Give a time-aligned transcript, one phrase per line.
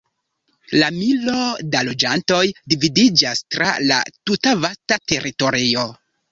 [0.83, 1.35] La milo
[1.75, 2.41] da loĝantoj
[2.75, 5.89] dividiĝas tra la tuta vasta teritorio.